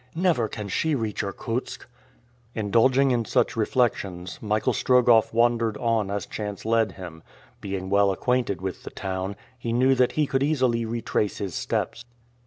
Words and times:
Never 0.15 0.47
can 0.47 0.67
she 0.67 0.95
reach 0.95 1.21
Irkutsk!" 1.21 1.85
Indulging 2.55 3.11
in 3.11 3.23
such 3.23 3.55
reflections, 3.55 4.39
Michael 4.41 4.73
Strogoff 4.73 5.31
wandered 5.31 5.77
on 5.77 6.09
as 6.09 6.25
chance 6.25 6.65
led 6.65 6.93
him; 6.93 7.21
being 7.61 7.87
well 7.87 8.11
acquainted 8.11 8.61
with 8.61 8.81
the 8.81 8.89
town, 8.89 9.35
he 9.59 9.71
knew 9.71 9.93
that 9.93 10.13
he 10.13 10.25
could 10.25 10.41
easily 10.41 10.85
retrace 10.85 11.37
his 11.37 11.53
steps. 11.53 12.03